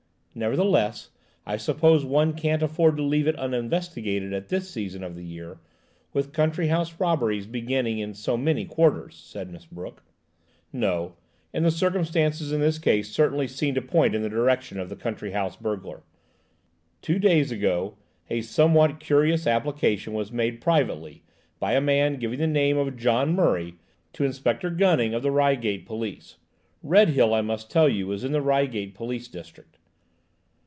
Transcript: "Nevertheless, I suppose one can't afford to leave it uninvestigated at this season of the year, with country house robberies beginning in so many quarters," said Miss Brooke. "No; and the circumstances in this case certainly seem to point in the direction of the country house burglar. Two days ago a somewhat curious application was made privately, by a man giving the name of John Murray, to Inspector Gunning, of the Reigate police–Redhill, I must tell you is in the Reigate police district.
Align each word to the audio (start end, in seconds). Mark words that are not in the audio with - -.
"Nevertheless, 0.33 1.09
I 1.45 1.57
suppose 1.57 2.05
one 2.05 2.31
can't 2.31 2.63
afford 2.63 2.95
to 2.95 3.03
leave 3.03 3.27
it 3.27 3.35
uninvestigated 3.35 4.31
at 4.31 4.47
this 4.47 4.69
season 4.71 5.03
of 5.03 5.13
the 5.17 5.25
year, 5.25 5.59
with 6.13 6.31
country 6.31 6.67
house 6.69 6.97
robberies 7.01 7.45
beginning 7.47 7.99
in 7.99 8.13
so 8.13 8.37
many 8.37 8.63
quarters," 8.63 9.13
said 9.13 9.51
Miss 9.51 9.65
Brooke. 9.65 10.03
"No; 10.71 11.17
and 11.53 11.65
the 11.65 11.69
circumstances 11.69 12.53
in 12.53 12.61
this 12.61 12.79
case 12.79 13.11
certainly 13.11 13.45
seem 13.45 13.75
to 13.75 13.81
point 13.81 14.15
in 14.15 14.21
the 14.21 14.29
direction 14.29 14.79
of 14.79 14.87
the 14.87 14.95
country 14.95 15.31
house 15.31 15.57
burglar. 15.57 16.01
Two 17.01 17.19
days 17.19 17.51
ago 17.51 17.97
a 18.29 18.39
somewhat 18.41 19.01
curious 19.01 19.45
application 19.45 20.13
was 20.13 20.31
made 20.31 20.61
privately, 20.61 21.23
by 21.59 21.73
a 21.73 21.81
man 21.81 22.15
giving 22.17 22.39
the 22.39 22.47
name 22.47 22.77
of 22.77 22.95
John 22.95 23.33
Murray, 23.35 23.75
to 24.13 24.23
Inspector 24.23 24.69
Gunning, 24.69 25.13
of 25.13 25.23
the 25.23 25.31
Reigate 25.31 25.85
police–Redhill, 25.85 27.33
I 27.33 27.41
must 27.41 27.69
tell 27.69 27.89
you 27.89 28.09
is 28.13 28.23
in 28.23 28.31
the 28.31 28.41
Reigate 28.41 28.95
police 28.95 29.27
district. 29.27 29.77